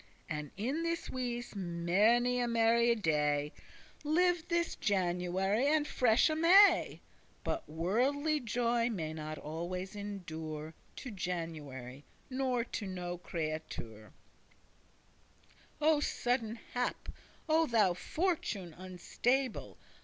And 0.27 0.49
in 0.57 0.81
this 0.81 1.11
wise 1.11 1.55
many 1.55 2.39
a 2.39 2.47
merry 2.47 2.95
day 2.95 3.53
Lived 4.03 4.49
this 4.49 4.73
January 4.75 5.67
and 5.67 5.87
fresh 5.87 6.27
May, 6.31 7.01
But 7.43 7.69
worldly 7.69 8.39
joy 8.39 8.89
may 8.89 9.13
not 9.13 9.37
always 9.37 9.95
endure 9.95 10.73
To 10.95 11.11
January, 11.11 12.03
nor 12.31 12.63
to 12.63 12.87
no 12.87 13.19
creatucere. 13.19 14.09
O 15.79 15.99
sudden 15.99 16.55
hap! 16.73 17.09
O 17.47 17.67
thou 17.67 17.93
fortune 17.93 18.73
unstable! 18.73 19.77